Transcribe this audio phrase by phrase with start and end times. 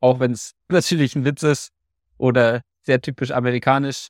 [0.00, 1.70] auch wenn es natürlich ein Witz ist
[2.18, 4.08] oder sehr typisch amerikanisch,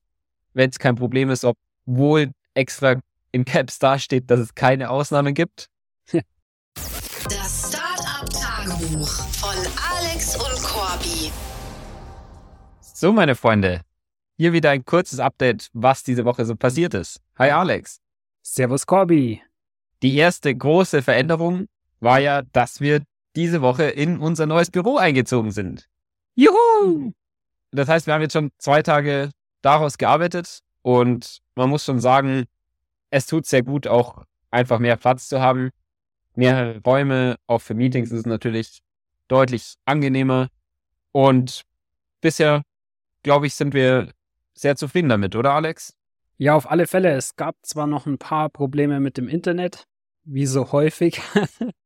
[0.55, 2.97] wenn es kein Problem ist, obwohl extra
[3.33, 5.69] in Caps dasteht, dass es keine Ausnahmen gibt.
[6.13, 9.57] Das Startup-Tagebuch von
[9.95, 11.31] Alex und Corby.
[12.81, 13.83] So, meine Freunde,
[14.37, 17.21] hier wieder ein kurzes Update, was diese Woche so passiert ist.
[17.39, 18.01] Hi Alex.
[18.43, 19.43] Servus Corby.
[20.03, 21.67] Die erste große Veränderung
[22.01, 23.03] war ja, dass wir
[23.37, 25.89] diese Woche in unser neues Büro eingezogen sind.
[26.35, 27.13] Juhu!
[27.71, 29.31] Das heißt, wir haben jetzt schon zwei Tage
[29.63, 32.45] daraus gearbeitet und man muss schon sagen,
[33.11, 35.71] es tut sehr gut, auch einfach mehr Platz zu haben.
[36.35, 38.81] Mehrere Räume, auch für Meetings ist es natürlich
[39.29, 40.49] deutlich angenehmer.
[41.13, 41.63] Und
[42.21, 42.63] bisher,
[43.23, 44.13] glaube ich, sind wir
[44.55, 45.97] sehr zufrieden damit, oder Alex?
[46.37, 47.11] Ja, auf alle Fälle.
[47.13, 49.85] Es gab zwar noch ein paar Probleme mit dem Internet,
[50.25, 51.21] wie so häufig,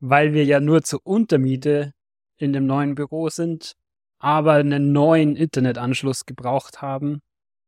[0.00, 1.92] weil wir ja nur zur Untermiete
[2.36, 3.74] in dem neuen Büro sind,
[4.18, 7.20] aber einen neuen Internetanschluss gebraucht haben,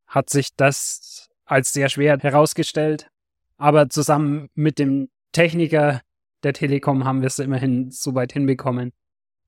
[0.06, 3.10] hat sich das als sehr schwer herausgestellt.
[3.56, 6.00] Aber zusammen mit dem Techniker
[6.42, 8.92] der Telekom haben wir es immerhin so weit hinbekommen,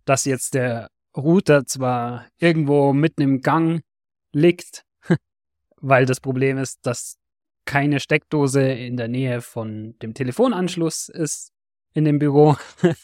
[0.04, 3.82] dass jetzt der Router zwar irgendwo mitten im Gang
[4.32, 4.84] liegt,
[5.76, 7.16] weil das Problem ist, dass
[7.64, 11.52] keine Steckdose in der Nähe von dem Telefonanschluss ist
[11.94, 12.56] in dem Büro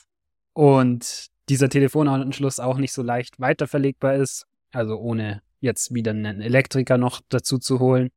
[0.52, 6.98] und dieser Telefonanschluss auch nicht so leicht weiterverlegbar ist, also ohne jetzt wieder einen Elektriker
[6.98, 8.10] noch dazu zu holen.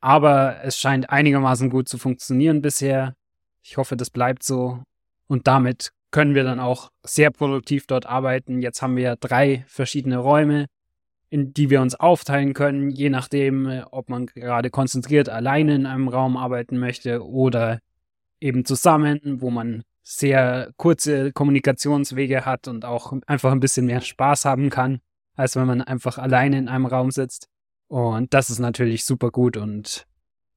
[0.00, 3.14] Aber es scheint einigermaßen gut zu funktionieren bisher.
[3.62, 4.82] Ich hoffe, das bleibt so.
[5.26, 8.60] Und damit können wir dann auch sehr produktiv dort arbeiten.
[8.60, 10.66] Jetzt haben wir drei verschiedene Räume,
[11.30, 15.86] in die wir uns aufteilen können, je nachdem, äh, ob man gerade konzentriert alleine in
[15.86, 17.80] einem Raum arbeiten möchte oder
[18.40, 24.44] eben zusammen, wo man sehr kurze Kommunikationswege hat und auch einfach ein bisschen mehr Spaß
[24.44, 25.00] haben kann,
[25.34, 27.48] als wenn man einfach alleine in einem Raum sitzt.
[27.88, 30.06] Und das ist natürlich super gut und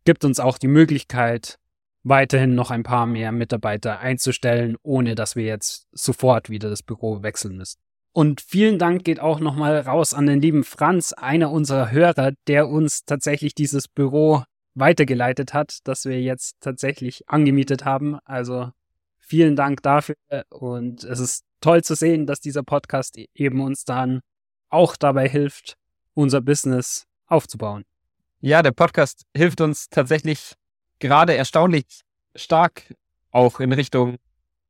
[0.05, 1.57] gibt uns auch die Möglichkeit,
[2.03, 7.23] weiterhin noch ein paar mehr Mitarbeiter einzustellen, ohne dass wir jetzt sofort wieder das Büro
[7.23, 7.80] wechseln müssen.
[8.13, 12.67] Und vielen Dank geht auch nochmal raus an den lieben Franz, einer unserer Hörer, der
[12.67, 14.43] uns tatsächlich dieses Büro
[14.73, 18.17] weitergeleitet hat, das wir jetzt tatsächlich angemietet haben.
[18.25, 18.71] Also
[19.27, 20.15] vielen Dank dafür.
[20.49, 24.21] Und es ist toll zu sehen, dass dieser Podcast eben uns dann
[24.70, 25.76] auch dabei hilft,
[26.14, 27.83] unser Business aufzubauen.
[28.39, 30.54] Ja, der Podcast hilft uns tatsächlich
[30.99, 32.02] gerade erstaunlich
[32.36, 32.93] stark
[33.32, 34.17] auch in Richtung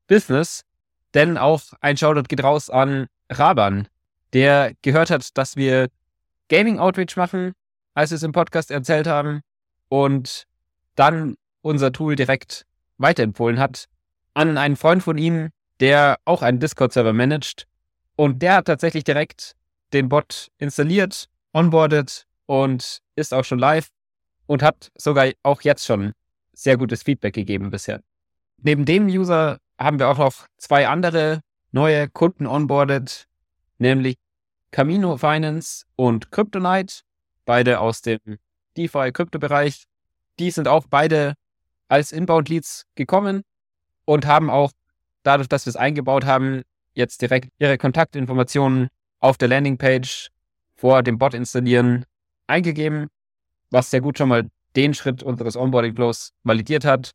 [0.08, 0.64] Business,
[1.14, 3.88] denn auch ein Shoutout geht raus an Raban,
[4.34, 5.90] der gehört hat, dass wir
[6.50, 7.54] Gaming Outreach machen,
[7.94, 9.42] als wir es im Podcast erzählt haben,
[9.90, 10.46] und
[10.96, 12.66] dann unser Tool direkt
[12.98, 13.88] weiterempfohlen hat
[14.38, 15.50] an einen Freund von ihm,
[15.80, 17.68] der auch einen Discord-Server managt.
[18.16, 19.56] Und der hat tatsächlich direkt
[19.94, 23.90] den Bot installiert, onboardet und ist auch schon live
[24.46, 26.14] und hat sogar auch jetzt schon
[26.54, 28.02] sehr gutes Feedback gegeben bisher.
[28.62, 33.26] Neben dem User haben wir auch noch zwei andere neue Kunden onboardet,
[33.80, 34.18] nämlich
[34.70, 37.02] Camino Finance und Kryptonite,
[37.46, 38.20] beide aus dem
[38.78, 39.86] DeFi-Krypto-Bereich.
[40.38, 41.34] Die sind auch beide
[41.88, 43.44] als Inbound-Leads gekommen
[44.08, 44.72] und haben auch
[45.24, 46.64] dadurch, dass wir es eingebaut haben,
[46.94, 48.88] jetzt direkt ihre Kontaktinformationen
[49.20, 50.30] auf der Landingpage
[50.76, 52.06] vor dem Bot installieren
[52.48, 53.08] eingegeben,
[53.70, 57.12] was sehr gut schon mal den Schritt unseres Onboarding-Flows validiert hat,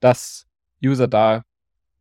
[0.00, 0.46] dass
[0.84, 1.42] User da,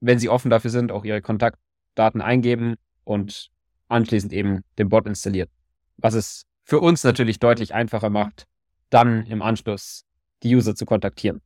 [0.02, 1.58] wenn sie offen dafür sind, auch ihre Kontakt
[1.96, 3.50] Daten eingeben und
[3.88, 5.50] anschließend eben den Bot installiert.
[5.96, 8.46] Was es für uns natürlich deutlich einfacher macht,
[8.90, 10.04] dann im Anschluss
[10.42, 11.42] die User zu kontaktieren.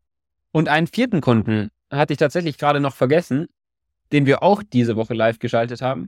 [0.52, 3.48] Und einen vierten Kunden hatte ich tatsächlich gerade noch vergessen,
[4.12, 6.08] den wir auch diese Woche live geschaltet haben,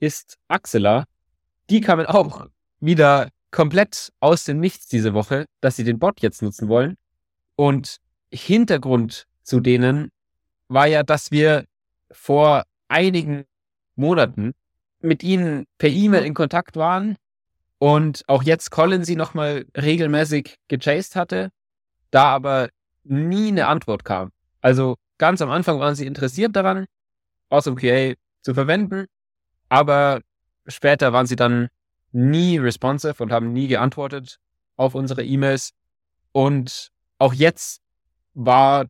[0.00, 1.04] ist Axela.
[1.70, 2.46] Die kamen auch
[2.80, 6.96] wieder komplett aus dem Nichts diese Woche, dass sie den Bot jetzt nutzen wollen.
[7.56, 7.98] Und
[8.32, 10.10] Hintergrund zu denen
[10.68, 11.64] war ja, dass wir
[12.10, 13.44] vor einigen
[13.96, 14.52] Monaten
[15.00, 17.16] mit ihnen per E-Mail in Kontakt waren
[17.78, 21.50] und auch jetzt Colin sie nochmal regelmäßig gechased hatte,
[22.10, 22.68] da aber
[23.04, 24.30] nie eine Antwort kam.
[24.60, 26.86] Also ganz am Anfang waren sie interessiert daran,
[27.50, 29.06] Awesome QA zu verwenden,
[29.68, 30.20] aber
[30.66, 31.68] später waren sie dann
[32.12, 34.38] nie responsive und haben nie geantwortet
[34.76, 35.72] auf unsere E-Mails.
[36.32, 37.80] Und auch jetzt
[38.34, 38.86] war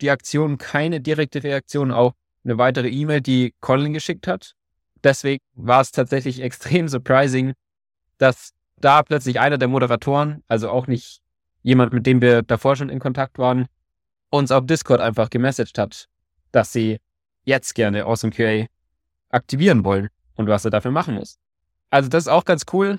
[0.00, 2.12] die Aktion keine direkte Reaktion auf
[2.44, 4.54] eine weitere E-Mail, die Colin geschickt hat.
[5.02, 7.54] Deswegen war es tatsächlich extrem surprising,
[8.18, 11.20] dass da plötzlich einer der Moderatoren, also auch nicht
[11.62, 13.66] jemand, mit dem wir davor schon in Kontakt waren,
[14.32, 16.08] uns auf Discord einfach gemessaged hat,
[16.52, 16.98] dass sie
[17.44, 18.66] jetzt gerne Awesome QA
[19.28, 21.38] aktivieren wollen und was er dafür machen muss.
[21.90, 22.98] Also das ist auch ganz cool.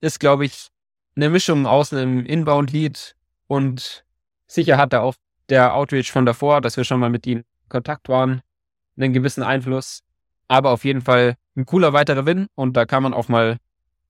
[0.00, 0.68] Ist, glaube ich,
[1.16, 3.16] eine Mischung aus einem Inbound-Lead
[3.48, 4.04] und
[4.46, 5.14] sicher hat er auch
[5.48, 8.40] der Outreach von davor, dass wir schon mal mit ihm in Kontakt waren,
[8.96, 10.02] einen gewissen Einfluss.
[10.46, 13.58] Aber auf jeden Fall ein cooler weiterer Win und da kann man auch mal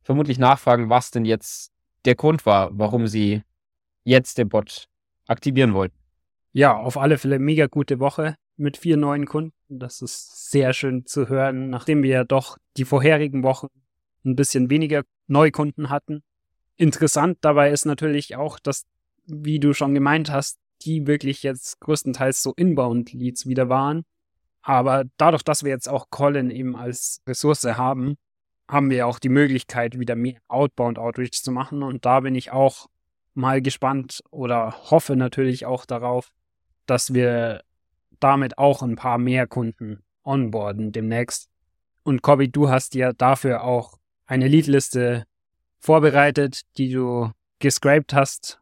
[0.03, 1.73] vermutlich nachfragen, was denn jetzt
[2.05, 3.43] der Grund war, warum sie
[4.05, 4.85] jetzt den Bot
[5.27, 6.00] aktivieren wollten.
[6.53, 9.55] Ja, auf alle Fälle mega gute Woche mit vier neuen Kunden.
[9.69, 13.69] Das ist sehr schön zu hören, nachdem wir ja doch die vorherigen Wochen
[14.25, 16.23] ein bisschen weniger Neukunden hatten.
[16.77, 18.85] Interessant dabei ist natürlich auch, dass,
[19.27, 24.03] wie du schon gemeint hast, die wirklich jetzt größtenteils so Inbound-Leads wieder waren.
[24.63, 28.17] Aber dadurch, dass wir jetzt auch Colin eben als Ressource haben,
[28.69, 31.83] haben wir auch die Möglichkeit, wieder mehr Outbound-Outreach zu machen.
[31.83, 32.89] Und da bin ich auch
[33.35, 36.31] mal gespannt oder hoffe natürlich auch darauf,
[36.91, 37.63] dass wir
[38.19, 41.49] damit auch ein paar mehr Kunden onboarden demnächst.
[42.03, 45.25] Und Kobi, du hast ja dafür auch eine Leadliste
[45.79, 48.61] vorbereitet, die du gescraped hast,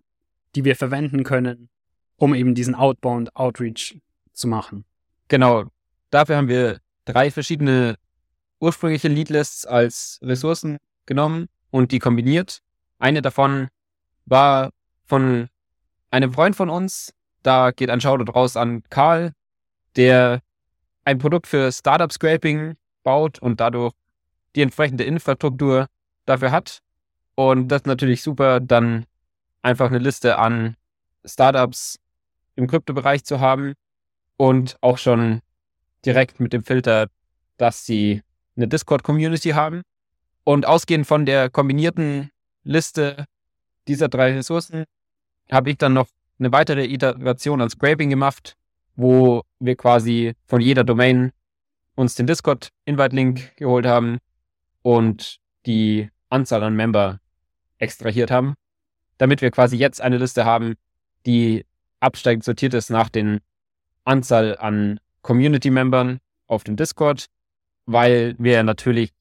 [0.55, 1.69] die wir verwenden können,
[2.17, 4.01] um eben diesen Outbound Outreach
[4.33, 4.85] zu machen.
[5.29, 5.65] Genau.
[6.11, 7.97] Dafür haben wir drei verschiedene
[8.61, 12.61] ursprüngliche Leadlists als Ressourcen genommen und die kombiniert.
[12.99, 13.69] Eine davon
[14.27, 14.71] war
[15.05, 15.49] von
[16.11, 17.13] einem Freund von uns.
[17.43, 19.33] Da geht ein Shoutout raus an Karl,
[19.97, 20.41] der
[21.05, 23.95] ein Produkt für Startup Scraping baut und dadurch
[24.55, 25.87] die entsprechende Infrastruktur
[26.27, 26.81] dafür hat.
[27.35, 29.07] Und das ist natürlich super, dann
[29.63, 30.77] einfach eine Liste an
[31.25, 31.99] Startups
[32.57, 33.75] im Kryptobereich zu haben
[34.37, 35.41] und auch schon
[36.05, 37.09] direkt mit dem Filter,
[37.57, 38.23] dass sie
[38.57, 39.83] eine Discord-Community haben.
[40.45, 42.31] Und ausgehend von der kombinierten
[42.65, 43.27] Liste
[43.87, 44.85] dieser drei Ressourcen
[45.51, 46.09] habe ich dann noch
[46.39, 48.57] eine weitere Iteration an Scraping gemacht,
[48.97, 51.33] wo wir quasi von jeder Domain
[51.95, 54.19] uns den Discord-Invite-Link geholt haben
[54.83, 57.21] und die Anzahl an Member
[57.79, 58.55] extrahiert haben,
[59.19, 60.75] damit wir quasi jetzt eine Liste haben,
[61.27, 61.65] die
[62.01, 63.41] absteigend sortiert ist nach den
[64.05, 67.27] Anzahl an Community-Membern auf dem Discord,
[67.87, 69.13] weil wir natürlich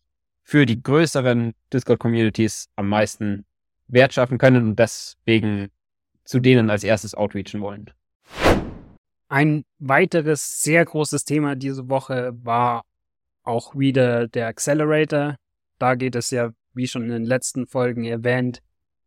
[0.44, 3.46] für die größeren Discord-Communities am meisten
[3.88, 5.70] Wert schaffen können und deswegen
[6.28, 7.90] zu denen als erstes outreachen wollen.
[9.30, 12.84] Ein weiteres sehr großes Thema diese Woche war
[13.44, 15.38] auch wieder der Accelerator.
[15.80, 18.62] Da geht es ja, wie schon in den letzten Folgen erwähnt,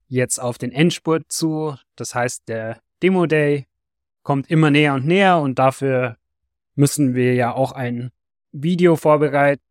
[0.08, 1.76] jetzt auf den Endspurt zu.
[1.94, 3.66] Das heißt, der Demo Day
[4.22, 6.16] kommt immer näher und näher und dafür
[6.74, 8.10] müssen wir ja auch ein
[8.50, 9.62] Video vorbereiten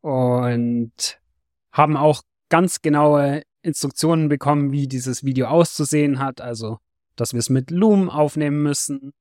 [0.00, 1.20] und
[1.72, 6.40] haben auch ganz genaue Instruktionen bekommen, wie dieses Video auszusehen hat.
[6.40, 6.78] Also,
[7.16, 9.12] dass wir es mit Loom aufnehmen müssen,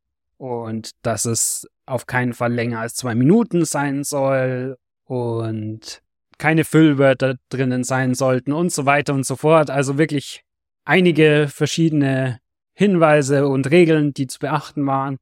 [0.41, 6.01] und dass es auf keinen Fall länger als zwei Minuten sein soll und
[6.39, 9.69] keine Füllwörter drinnen sein sollten und so weiter und so fort.
[9.69, 10.41] Also wirklich
[10.83, 12.39] einige verschiedene
[12.73, 15.17] Hinweise und Regeln, die zu beachten waren.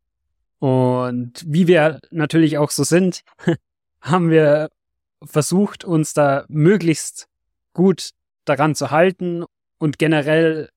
[0.59, 3.23] Und wie wir natürlich auch so sind,
[4.01, 4.69] haben wir
[5.21, 7.27] versucht, uns da möglichst
[7.73, 8.11] gut
[8.45, 9.43] daran zu halten.
[9.79, 10.69] Und generell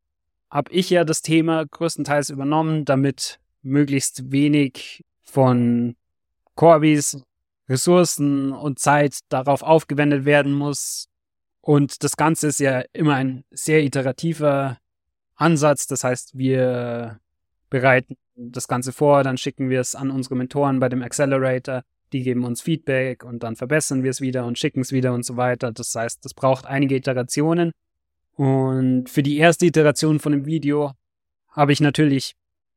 [0.53, 5.97] habe ich ja das Thema größtenteils übernommen, damit möglichst wenig von
[6.55, 7.23] Corbys
[7.71, 11.09] Ressourcen und Zeit darauf aufgewendet werden muss.
[11.63, 14.79] Und das Ganze ist ja immer ein sehr iterativer
[15.37, 15.87] Ansatz.
[15.87, 17.19] Das heißt, wir
[17.71, 21.82] bereiten das Ganze vor, dann schicken wir es an unsere Mentoren bei dem Accelerator.
[22.13, 25.25] Die geben uns Feedback und dann verbessern wir es wieder und schicken es wieder und
[25.25, 25.73] so weiter.
[25.73, 27.73] Das heißt, das braucht einige Iterationen.
[28.36, 30.93] Und für die erste Iteration von dem Video
[31.48, 32.34] habe ich natürlich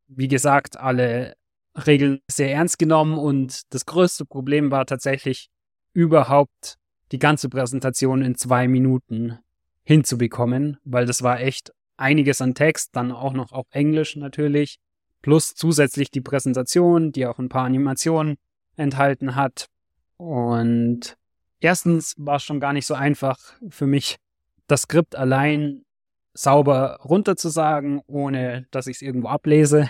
[0.07, 1.35] wie gesagt, alle
[1.75, 5.49] Regeln sehr ernst genommen und das größte Problem war tatsächlich
[5.93, 6.77] überhaupt
[7.11, 9.39] die ganze Präsentation in zwei Minuten
[9.83, 14.79] hinzubekommen, weil das war echt einiges an Text, dann auch noch auf Englisch natürlich,
[15.21, 18.37] plus zusätzlich die Präsentation, die auch ein paar Animationen
[18.75, 19.67] enthalten hat.
[20.17, 21.17] Und
[21.59, 23.37] erstens war es schon gar nicht so einfach
[23.69, 24.17] für mich,
[24.67, 25.85] das Skript allein
[26.33, 29.89] sauber runterzusagen, ohne dass ich es irgendwo ablese.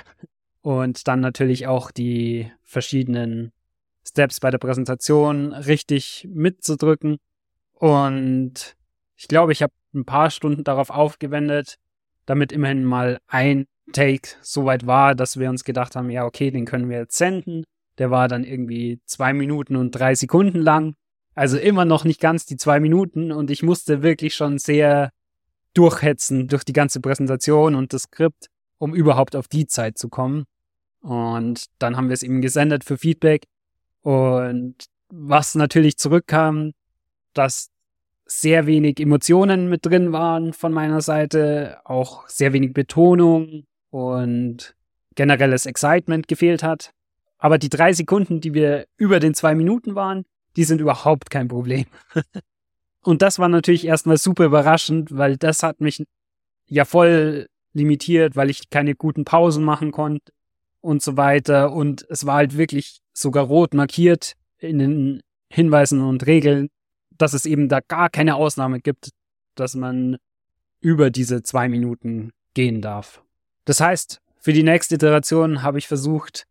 [0.62, 3.52] Und dann natürlich auch die verschiedenen
[4.08, 7.18] Steps bei der Präsentation richtig mitzudrücken.
[7.74, 8.76] Und
[9.16, 11.78] ich glaube, ich habe ein paar Stunden darauf aufgewendet,
[12.26, 16.52] damit immerhin mal ein Take so weit war, dass wir uns gedacht haben, ja, okay,
[16.52, 17.64] den können wir jetzt senden.
[17.98, 20.96] Der war dann irgendwie zwei Minuten und drei Sekunden lang.
[21.36, 25.12] Also immer noch nicht ganz die zwei Minuten und ich musste wirklich schon sehr
[25.74, 30.46] durchhetzen durch die ganze Präsentation und das Skript, um überhaupt auf die Zeit zu kommen.
[31.02, 33.44] Und dann haben wir es ihm gesendet für Feedback.
[34.02, 34.76] Und
[35.10, 36.72] was natürlich zurückkam,
[37.34, 37.70] dass
[38.26, 44.76] sehr wenig Emotionen mit drin waren von meiner Seite, auch sehr wenig Betonung und
[45.16, 46.92] generelles Excitement gefehlt hat.
[47.38, 51.48] Aber die drei Sekunden, die wir über den zwei Minuten waren, die sind überhaupt kein
[51.48, 51.86] Problem.
[53.02, 56.04] und das war natürlich erstmal super überraschend, weil das hat mich
[56.68, 60.32] ja voll limitiert, weil ich keine guten Pausen machen konnte
[60.82, 61.74] und so weiter.
[61.74, 66.70] Und es war halt wirklich sogar rot markiert in den Hinweisen und Regeln,
[67.18, 69.10] dass es eben da gar keine Ausnahme gibt,
[69.56, 70.18] dass man
[70.80, 73.22] über diese zwei Minuten gehen darf.
[73.66, 76.46] Das heißt, für die nächste Iteration habe ich versucht,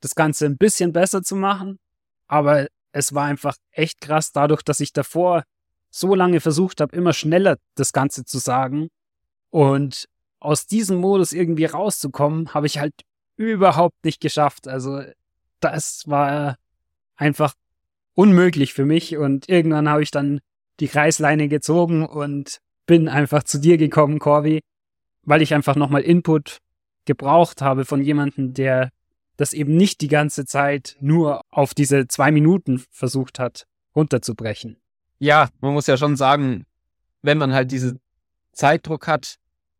[0.00, 1.78] das Ganze ein bisschen besser zu machen,
[2.26, 5.42] aber es war einfach echt krass dadurch, dass ich davor
[5.90, 8.88] so lange versucht habe, immer schneller das Ganze zu sagen
[9.50, 10.08] und
[10.38, 12.94] aus diesem Modus irgendwie rauszukommen, habe ich halt
[13.36, 14.68] überhaupt nicht geschafft.
[14.68, 15.02] Also
[15.58, 16.56] das war
[17.16, 17.54] einfach
[18.14, 20.40] unmöglich für mich und irgendwann habe ich dann
[20.78, 24.60] die Kreisleine gezogen und bin einfach zu dir gekommen, Corby,
[25.22, 26.58] weil ich einfach nochmal Input
[27.06, 28.90] gebraucht habe von jemandem, der
[29.36, 34.76] das eben nicht die ganze Zeit nur auf diese zwei Minuten versucht hat, runterzubrechen.
[35.18, 36.66] Ja, man muss ja schon sagen,
[37.22, 38.00] wenn man halt diesen
[38.52, 39.36] Zeitdruck hat,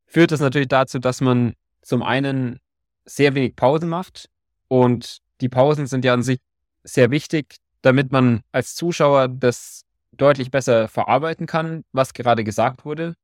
[0.07, 2.61] führt das natürlich dazu, dass man zum einen
[3.05, 4.29] sehr wenig Pausen macht
[4.69, 6.41] und die Pausen sind ja an sich
[6.83, 13.15] sehr wichtig, damit man als Zuschauer das deutlich besser verarbeiten kann, was gerade gesagt wurde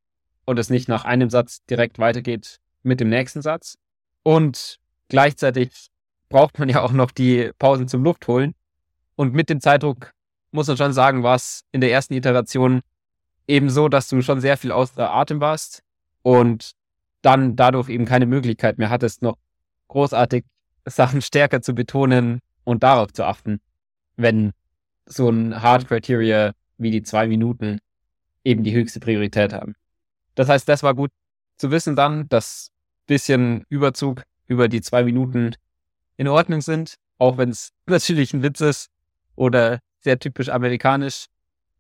[0.45, 3.79] und es nicht nach einem Satz direkt weitergeht mit dem nächsten Satz.
[4.23, 5.90] Und gleichzeitig
[6.31, 8.55] braucht man ja auch noch die Pausen zum Luft holen.
[9.17, 10.13] Und mit dem Zeitdruck
[10.53, 12.81] muss man schon sagen, war es in der ersten Iteration
[13.47, 15.83] eben so, dass du schon sehr viel außer Atem warst
[16.23, 16.71] und
[17.21, 19.37] dann dadurch eben keine Möglichkeit mehr hattest, noch
[19.89, 20.45] großartig
[20.87, 23.61] Sachen stärker zu betonen und darauf zu achten,
[24.17, 24.53] wenn
[25.05, 27.81] so ein Hard Criteria wie die zwei Minuten
[28.45, 29.75] eben die höchste Priorität haben.
[30.35, 31.11] Das heißt, das war gut
[31.57, 32.71] zu wissen dann, dass
[33.07, 35.55] bisschen Überzug über die zwei Minuten
[36.21, 38.91] in Ordnung sind, auch wenn es natürlich ein Witz ist
[39.37, 41.27] oder sehr typisch amerikanisch,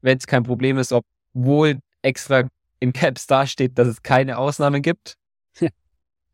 [0.01, 2.49] wenn es kein Problem ist, obwohl extra
[2.81, 5.15] in Caps dasteht, dass es keine Ausnahmen gibt.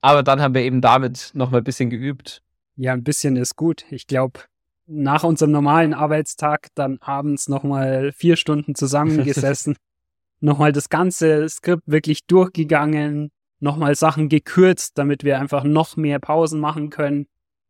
[0.00, 2.42] Aber dann haben wir eben damit noch mal ein bisschen geübt.
[2.76, 3.84] Ja, ein bisschen ist gut.
[3.90, 4.40] Ich glaube,
[4.86, 9.76] nach unserem normalen Arbeitstag dann abends noch mal vier Stunden zusammengesessen,
[10.40, 15.96] noch mal das ganze Skript wirklich durchgegangen, noch mal Sachen gekürzt, damit wir einfach noch
[15.96, 17.26] mehr Pausen machen können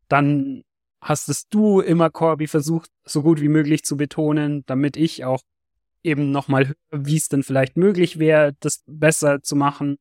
[0.09, 0.63] dann
[1.01, 5.43] hast es du immer Corby versucht, so gut wie möglich zu betonen, damit ich auch
[6.03, 9.99] eben nochmal höre, wie es denn vielleicht möglich wäre, das besser zu machen.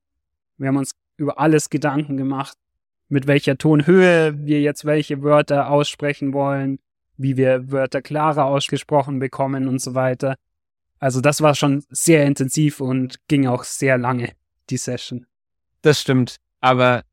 [0.58, 2.58] Wir haben uns über alles Gedanken gemacht,
[3.08, 6.80] mit welcher Tonhöhe wir jetzt welche Wörter aussprechen wollen,
[7.18, 10.36] wie wir Wörter klarer ausgesprochen bekommen und so weiter.
[11.00, 14.32] Also das war schon sehr intensiv und ging auch sehr lange,
[14.70, 15.26] die Session.
[15.82, 16.38] Das stimmt.
[16.62, 17.04] Aber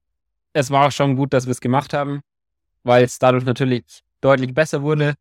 [0.55, 2.23] es war auch schon gut, dass wir es gemacht haben
[2.85, 5.15] weil es dadurch natürlich deutlich besser wurde.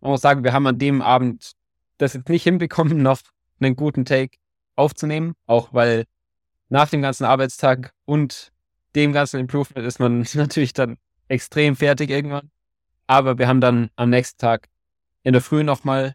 [0.00, 1.52] Man muss sagen, wir haben an dem Abend
[1.98, 3.20] das jetzt nicht hinbekommen, noch
[3.60, 4.38] einen guten Take
[4.76, 6.04] aufzunehmen, auch weil
[6.68, 8.52] nach dem ganzen Arbeitstag und
[8.94, 10.96] dem ganzen Improvement ist man natürlich dann
[11.28, 12.50] extrem fertig irgendwann.
[13.06, 14.68] Aber wir haben dann am nächsten Tag
[15.22, 16.14] in der Früh nochmal ein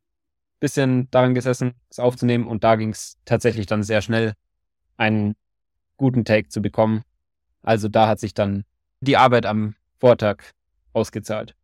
[0.60, 4.34] bisschen daran gesessen, es aufzunehmen und da ging es tatsächlich dann sehr schnell,
[4.98, 5.36] einen
[5.98, 7.04] guten Take zu bekommen.
[7.62, 8.64] Also da hat sich dann
[9.02, 10.44] die Arbeit am Vortag
[10.94, 11.56] ausgezahlt.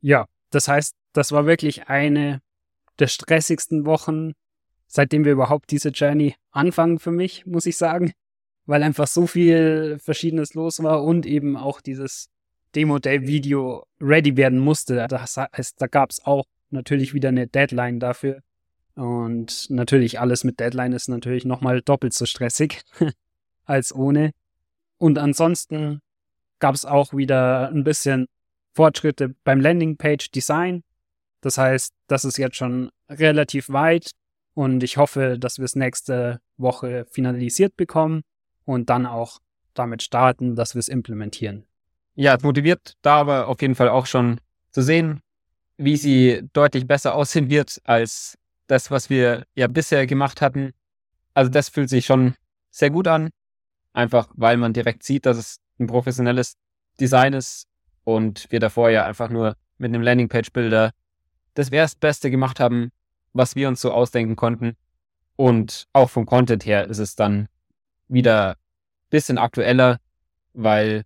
[0.00, 2.40] Ja, das heißt, das war wirklich eine
[2.98, 4.32] der stressigsten Wochen,
[4.86, 8.12] seitdem wir überhaupt diese Journey anfangen für mich, muss ich sagen,
[8.66, 12.28] weil einfach so viel Verschiedenes los war und eben auch dieses
[12.74, 15.06] Demo-Day-Video ready werden musste.
[15.08, 18.42] Das heißt, da gab es auch natürlich wieder eine Deadline dafür.
[18.94, 22.82] Und natürlich alles mit Deadline ist natürlich nochmal doppelt so stressig
[23.64, 24.32] als ohne.
[24.98, 26.00] Und ansonsten
[26.58, 28.26] gab es auch wieder ein bisschen
[28.76, 30.84] Fortschritte beim Landingpage-Design.
[31.40, 34.10] Das heißt, das ist jetzt schon relativ weit
[34.54, 38.22] und ich hoffe, dass wir es nächste Woche finalisiert bekommen
[38.64, 39.38] und dann auch
[39.72, 41.64] damit starten, dass wir es implementieren.
[42.14, 44.40] Ja, es motiviert da aber auf jeden Fall auch schon
[44.70, 45.20] zu sehen,
[45.78, 50.72] wie sie deutlich besser aussehen wird als das, was wir ja bisher gemacht hatten.
[51.32, 52.34] Also das fühlt sich schon
[52.70, 53.30] sehr gut an,
[53.94, 56.56] einfach weil man direkt sieht, dass es ein professionelles
[57.00, 57.66] Design ist
[58.06, 60.92] und wir davor ja einfach nur mit einem Landingpage-Builder
[61.54, 62.92] das Beste gemacht haben,
[63.32, 64.76] was wir uns so ausdenken konnten.
[65.34, 67.48] Und auch vom Content her ist es dann
[68.06, 68.56] wieder ein
[69.10, 69.98] bisschen aktueller,
[70.54, 71.02] weil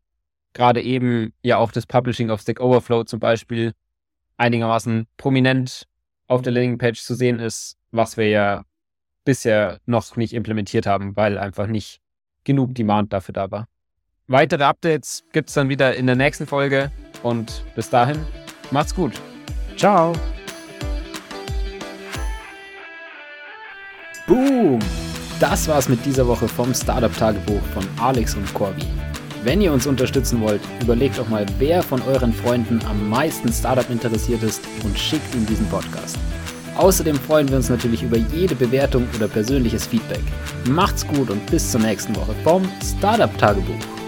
[0.52, 3.72] gerade eben ja auch das Publishing of Stack Overflow zum Beispiel
[4.36, 5.88] einigermaßen prominent
[6.26, 8.64] auf der Landingpage zu sehen ist, was wir ja
[9.24, 12.02] bisher noch nicht implementiert haben, weil einfach nicht
[12.44, 13.68] genug Demand dafür da war.
[14.30, 16.92] Weitere Updates gibt es dann wieder in der nächsten Folge
[17.24, 18.16] und bis dahin,
[18.70, 19.20] macht's gut.
[19.76, 20.12] Ciao.
[24.28, 24.78] Boom!
[25.40, 28.86] Das war's mit dieser Woche vom Startup Tagebuch von Alex und Corby.
[29.42, 33.90] Wenn ihr uns unterstützen wollt, überlegt doch mal, wer von euren Freunden am meisten Startup
[33.90, 36.16] interessiert ist und schickt ihm diesen Podcast.
[36.76, 40.22] Außerdem freuen wir uns natürlich über jede Bewertung oder persönliches Feedback.
[40.68, 43.99] Macht's gut und bis zur nächsten Woche vom Startup Tagebuch.